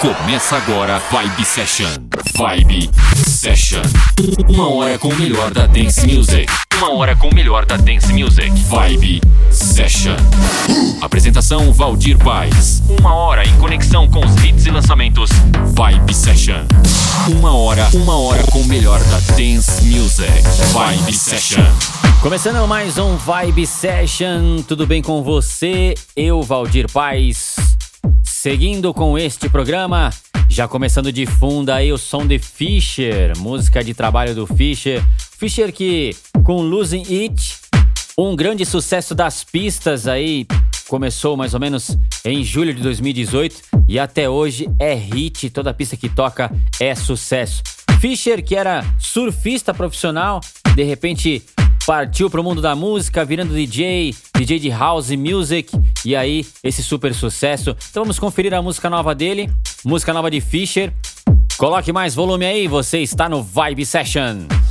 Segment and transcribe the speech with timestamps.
[0.00, 1.88] Começa agora Vibe Session.
[2.36, 2.88] Vibe
[3.26, 3.82] Session.
[4.48, 6.46] Uma hora com o melhor da dance music.
[6.76, 8.48] Uma hora com o melhor da dance music.
[8.68, 9.20] Vibe
[9.50, 10.14] Session.
[11.00, 12.80] Apresentação Valdir Paz.
[13.00, 15.30] Uma hora em conexão com os hits e lançamentos.
[15.74, 16.64] Vibe Session.
[17.26, 20.30] Uma hora, uma hora com o melhor da dance music.
[20.72, 21.66] Vibe Session.
[22.22, 25.94] Começando mais um Vibe Session, tudo bem com você?
[26.16, 27.54] Eu, Valdir Paz,
[28.40, 30.10] seguindo com este programa,
[30.48, 35.02] já começando de fundo aí o som de Fischer, música de trabalho do Fischer.
[35.36, 37.56] Fischer que com Losing It,
[38.16, 40.46] um grande sucesso das pistas aí,
[40.86, 43.56] começou mais ou menos em julho de 2018
[43.88, 46.48] e até hoje é hit, toda pista que toca
[46.78, 47.60] é sucesso.
[48.00, 50.40] Fischer, que era surfista profissional,
[50.76, 51.42] de repente
[51.86, 55.72] partiu pro mundo da música, virando DJ, DJ de house music,
[56.04, 57.76] e aí esse super sucesso.
[57.90, 59.50] Então vamos conferir a música nova dele,
[59.84, 60.92] música nova de Fischer.
[61.56, 64.67] Coloque mais volume aí, você está no Vibe Session.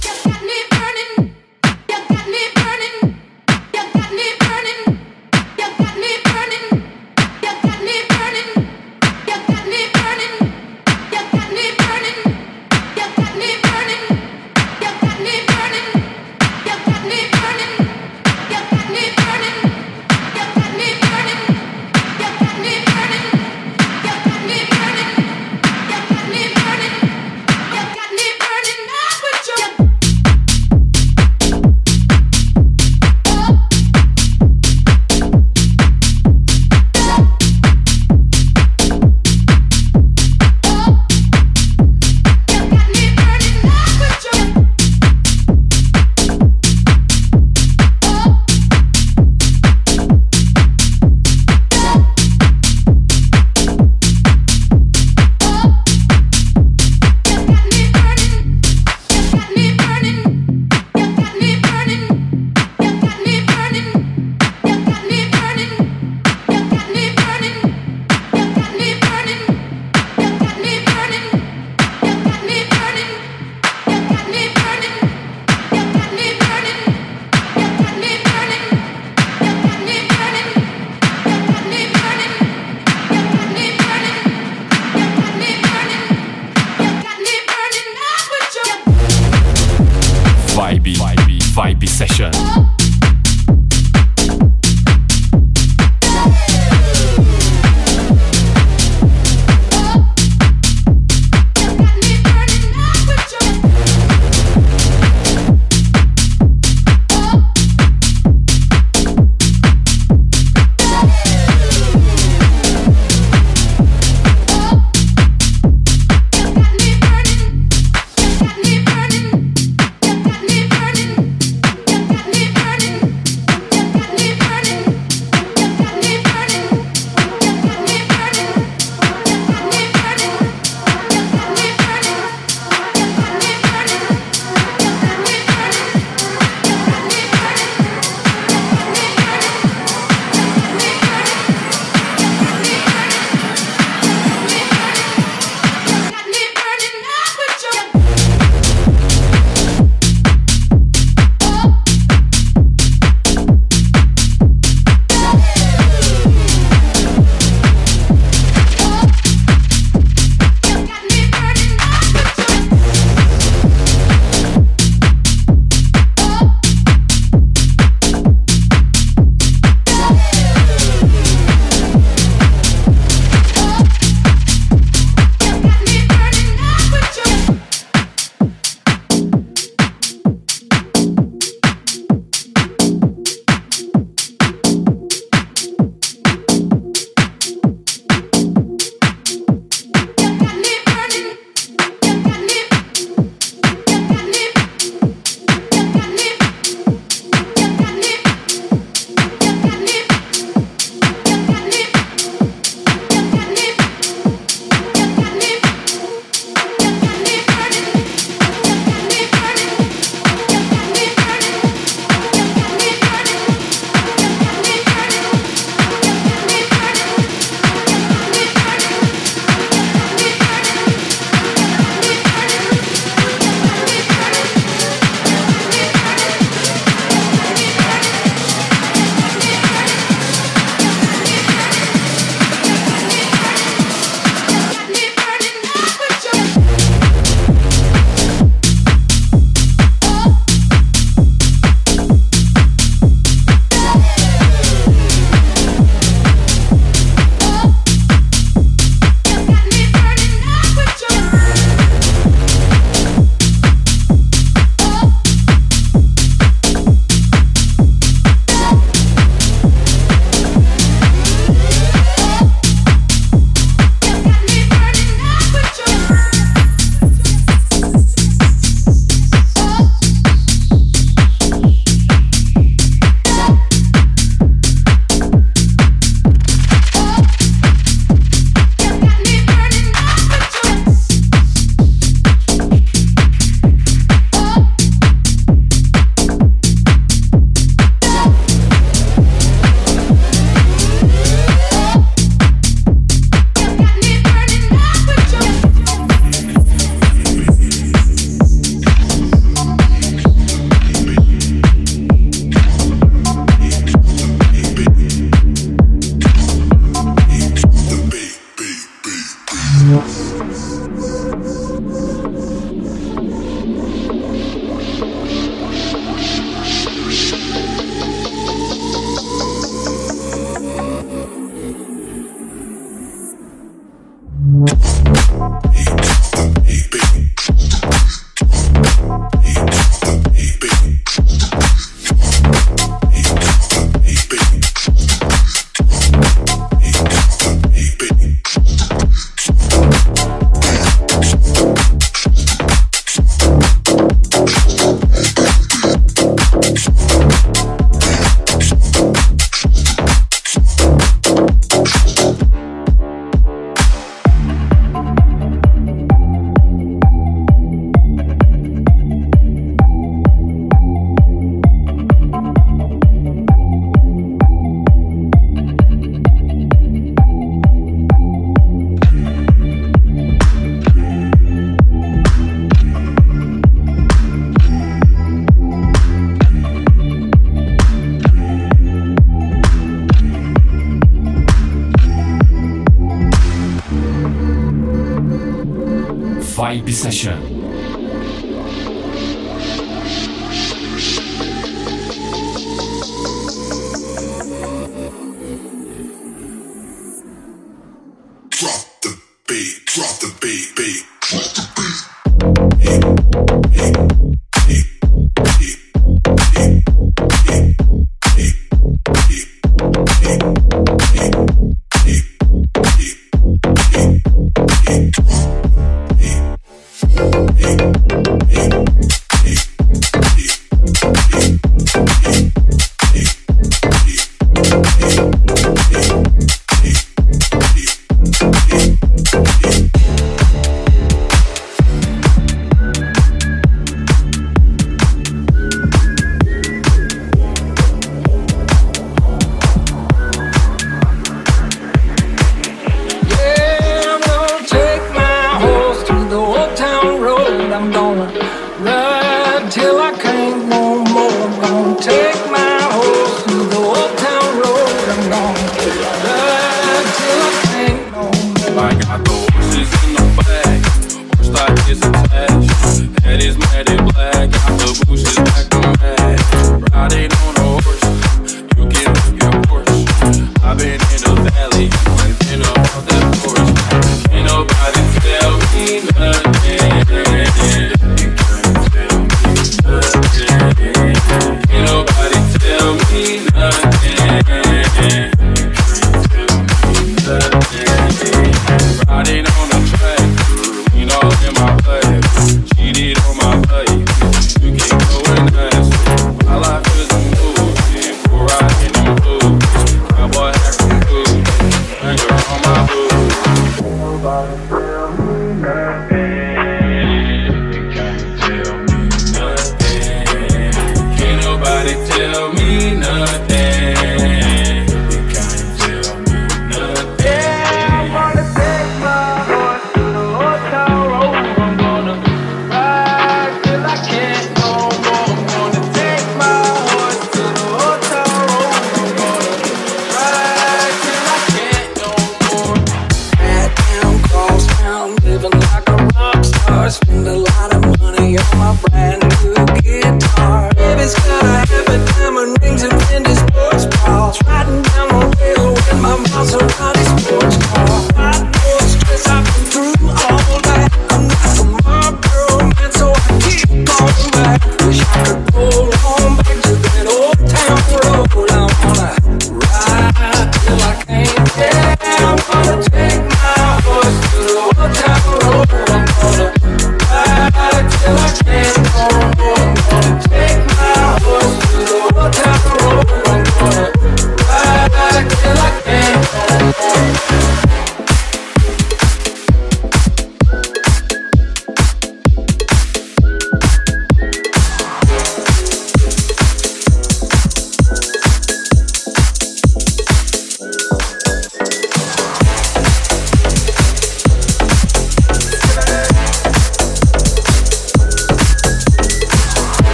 [386.98, 387.57] Session.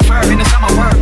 [0.00, 0.97] A fur in the summer work.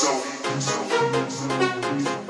[0.00, 0.18] so,
[1.28, 2.29] so.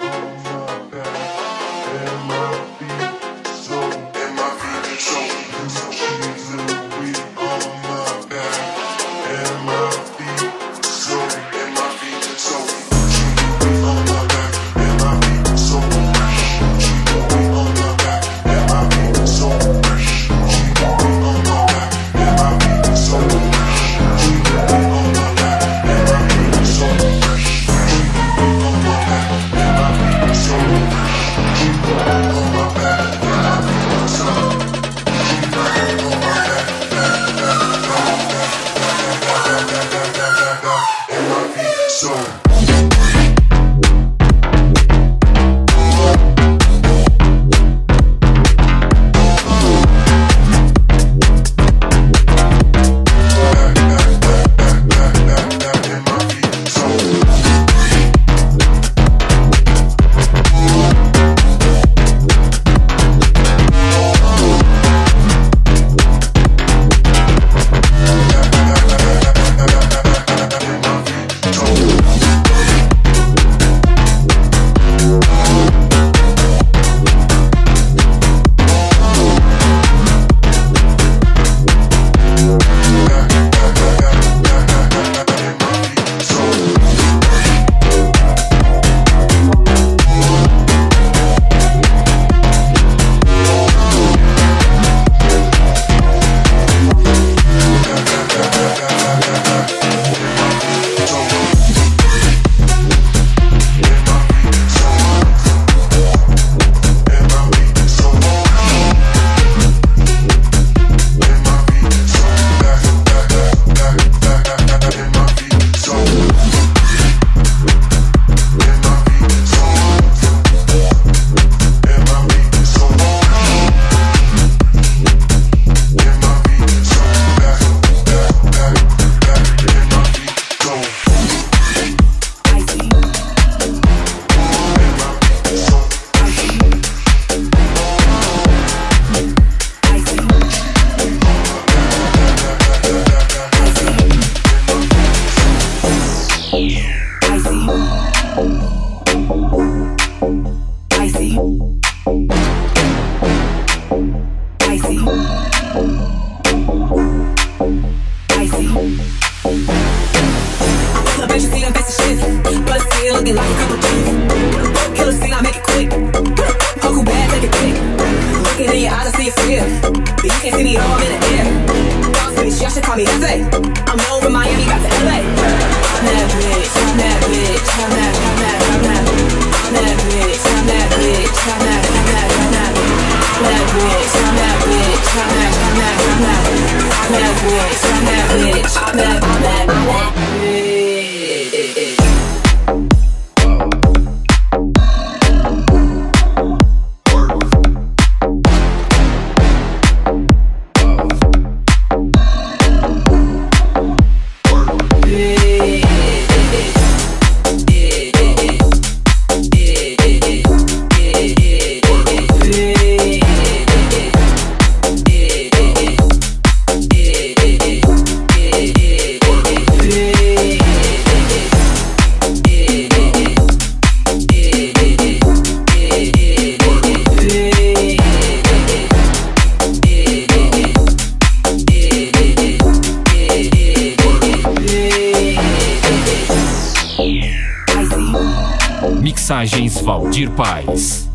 [239.40, 241.09] Imagens Valdir Paz.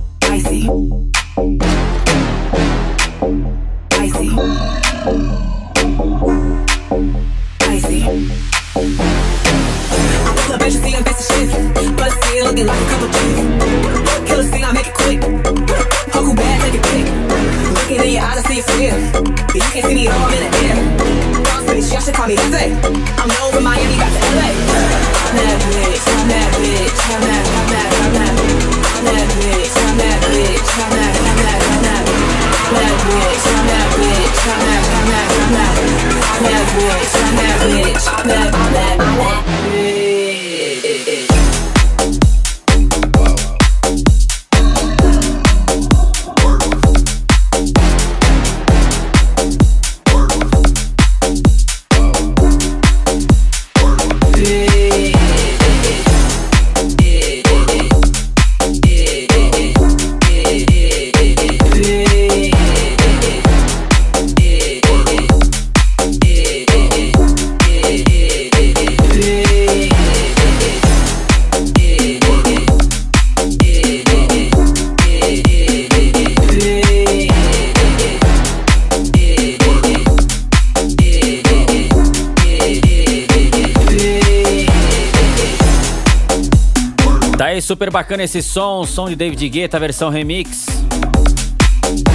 [87.66, 90.68] super bacana esse som, som de David Guetta, versão remix.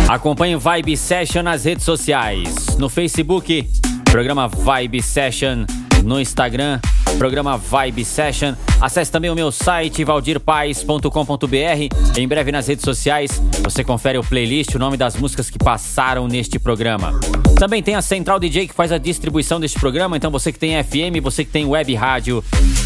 [0.09, 3.69] Acompanhe o Vibe Session nas redes sociais, no Facebook,
[4.05, 5.67] programa Vibe Session,
[6.05, 6.79] no Instagram,
[7.19, 8.55] programa Vibe Session.
[8.81, 12.17] Acesse também o meu site valdirpaes.com.br.
[12.17, 16.29] Em breve nas redes sociais você confere o playlist, o nome das músicas que passaram
[16.29, 17.19] neste programa.
[17.59, 20.81] Também tem a Central DJ que faz a distribuição deste programa, então você que tem
[20.81, 22.45] FM, você que tem web rádio,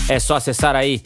[0.09, 1.03] é só acessar aí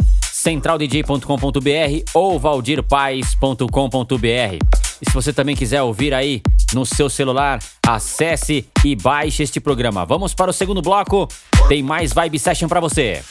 [0.48, 4.58] centraldj.com.br ou valdirpaes.com.br.
[5.00, 6.40] E se você também quiser ouvir aí
[6.72, 10.06] no seu celular, acesse e baixe este programa.
[10.06, 11.28] Vamos para o segundo bloco.
[11.68, 13.22] Tem mais Vibe Session para você.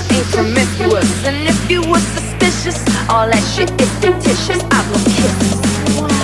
[0.00, 1.26] I ain't.
[1.26, 2.78] And if you were suspicious,
[3.08, 4.60] all that shit is fictitious.
[4.70, 5.36] I will kiss.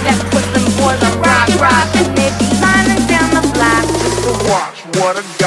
[0.04, 4.18] That puts them boys on rock, rock, and they be lining down the block just
[4.24, 5.45] to watch what a guy.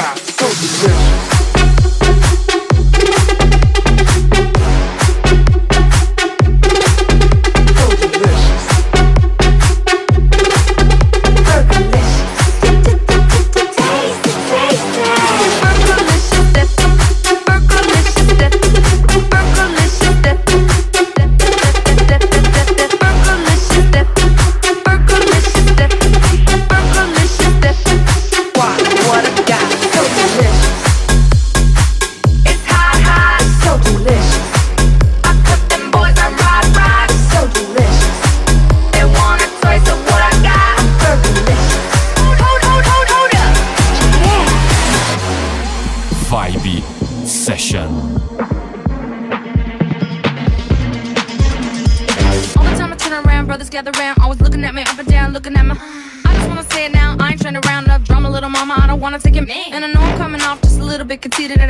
[61.30, 61.69] succeeded at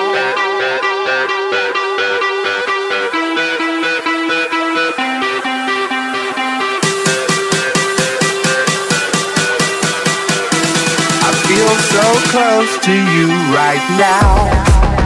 [12.31, 15.00] Close to you right now.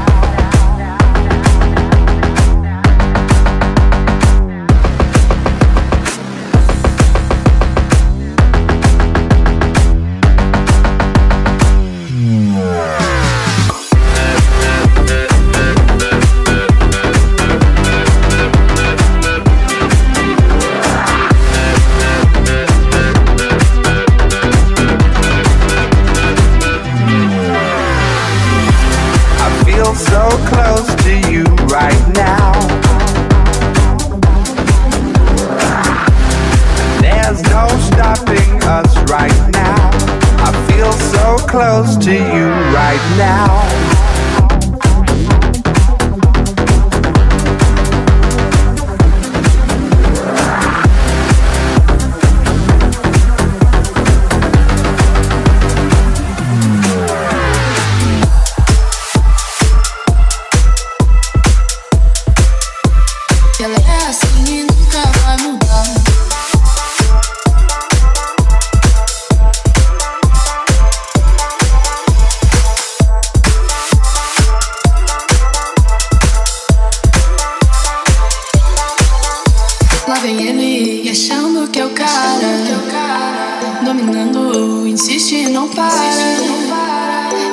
[84.87, 85.91] Insiste insiste não para.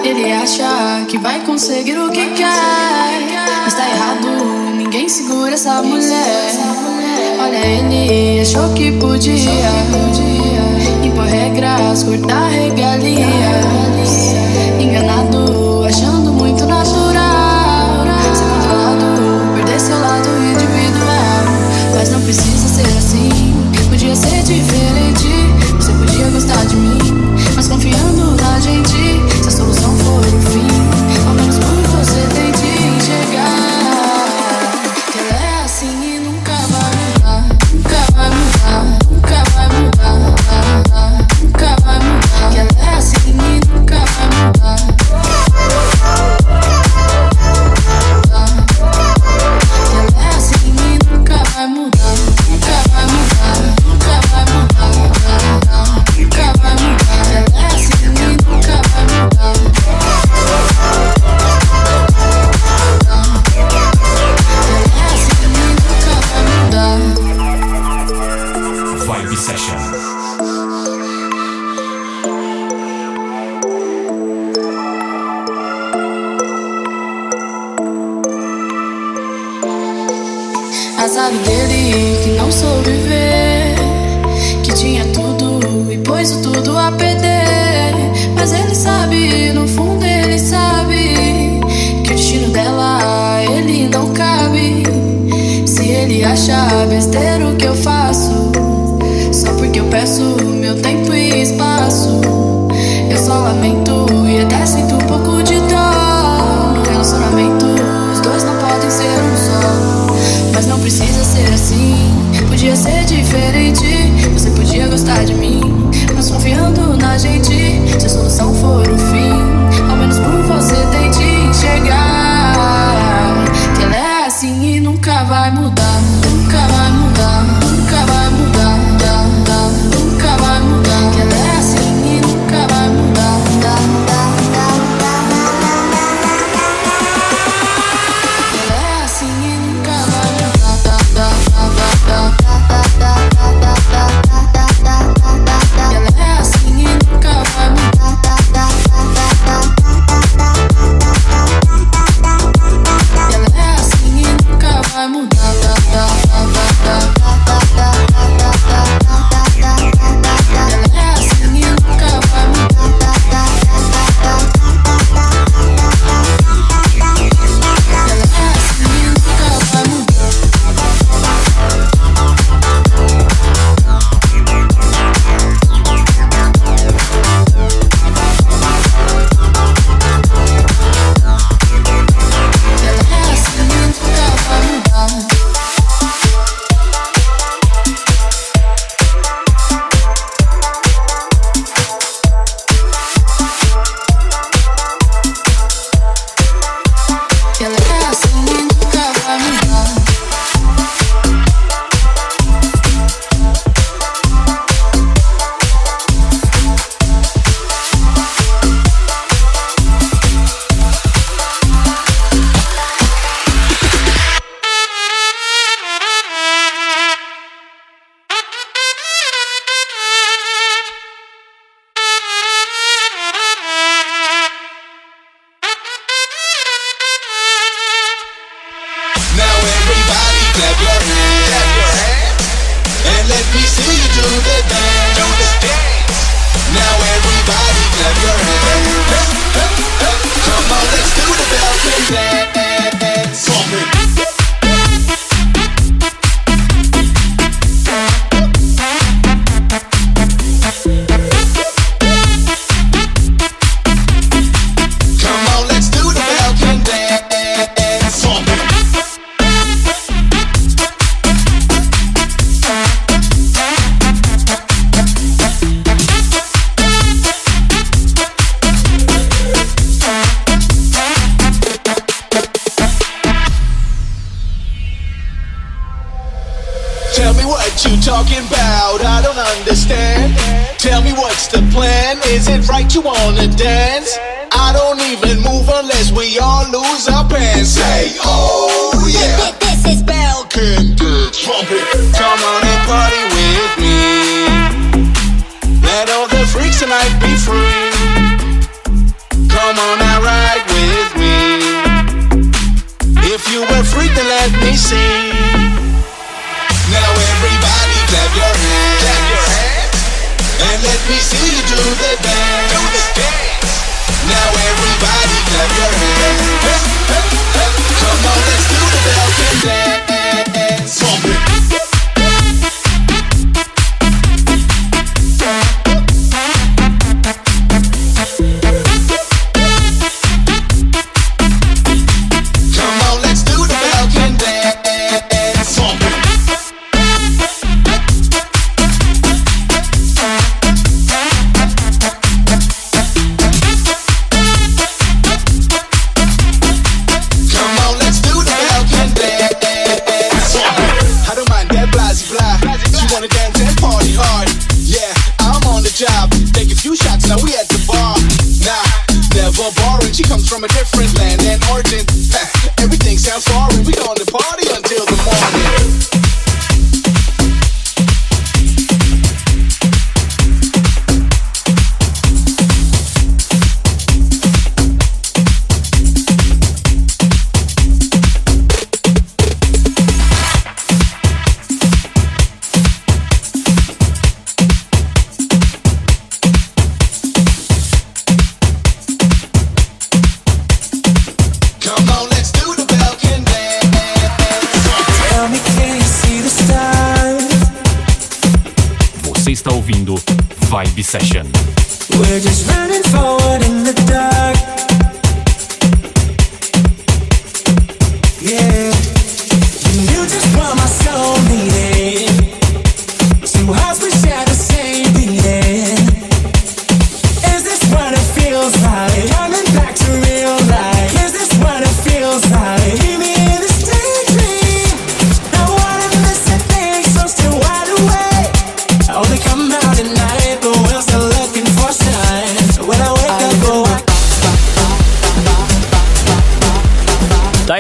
[0.05, 3.43] Ele acha que vai conseguir o que quer.
[3.65, 6.53] Mas tá errado, ninguém segura essa mulher.
[7.41, 9.35] Olha, ele achou que podia
[11.05, 14.35] impor regras, cortar regalias.
[14.81, 18.07] Enganado, achando muito natural.
[18.35, 21.45] Ser controlado, perder seu lado individual.
[21.95, 23.29] Mas não precisa ser assim,
[23.91, 25.02] podia ser diferente
[26.13, 27.12] podia gostar de mim.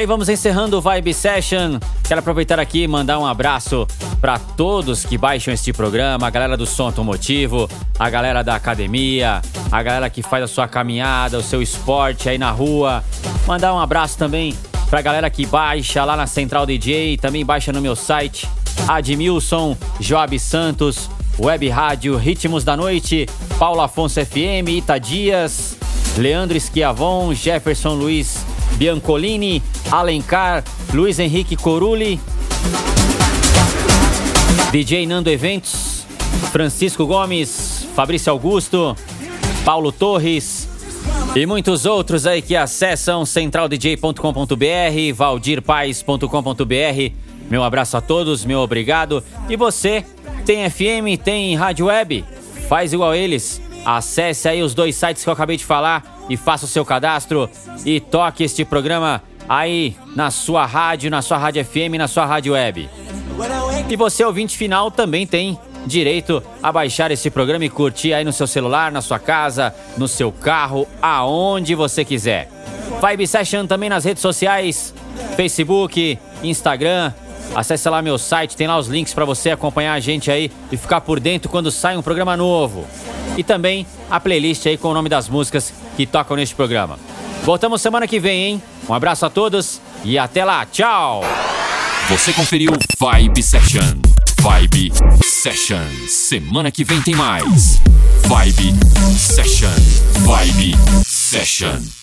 [0.02, 1.78] Daí vamos encerrando o Vibe Session.
[2.02, 3.86] Quero aproveitar aqui e mandar um abraço
[4.20, 9.40] para todos que baixam este programa, a galera do som automotivo, a galera da academia,
[9.70, 13.04] a galera que faz a sua caminhada, o seu esporte aí na rua.
[13.46, 14.56] Mandar um abraço também
[14.90, 18.48] pra galera que baixa lá na Central DJ, também baixa no meu site,
[18.88, 25.76] Admilson, Joab Santos, Web Rádio Ritmos da Noite, Paulo Afonso FM, Ita Dias,
[26.18, 28.44] Leandro Schiavon, Jefferson Luiz
[28.76, 32.20] Biancolini, Alencar, Luiz Henrique Corulli,
[34.70, 36.06] DJ Nando Eventos,
[36.50, 38.96] Francisco Gomes, Fabrício Augusto,
[39.64, 40.68] Paulo Torres
[41.34, 47.12] e muitos outros aí que acessam centraldj.com.br, valdirpais.com.br.
[47.50, 49.24] Meu abraço a todos, meu obrigado.
[49.48, 50.04] E você,
[50.44, 52.24] tem FM, tem rádio web?
[52.68, 53.62] Faz igual eles.
[53.84, 57.48] Acesse aí os dois sites que eu acabei de falar e faça o seu cadastro
[57.84, 62.54] e toque este programa aí na sua rádio, na sua rádio FM, na sua rádio
[62.54, 62.88] web.
[63.86, 68.32] E você, ouvinte final, também tem direito a baixar esse programa e curtir aí no
[68.32, 72.48] seu celular, na sua casa, no seu carro, aonde você quiser.
[72.98, 74.94] Vibe Session também nas redes sociais,
[75.36, 77.12] Facebook, Instagram.
[77.54, 80.78] Acesse lá meu site, tem lá os links para você acompanhar a gente aí e
[80.78, 82.86] ficar por dentro quando sai um programa novo.
[83.36, 86.98] E também a playlist aí com o nome das músicas que tocam neste programa.
[87.44, 88.62] Voltamos semana que vem, hein?
[88.88, 90.64] Um abraço a todos e até lá.
[90.66, 91.22] Tchau!
[92.08, 94.00] Você conferiu Vibe Session.
[94.40, 94.92] Vibe
[95.24, 95.86] Session.
[96.08, 97.80] Semana que vem tem mais.
[98.26, 98.74] Vibe
[99.16, 99.70] Session.
[100.24, 100.76] Vibe
[101.06, 102.01] Session.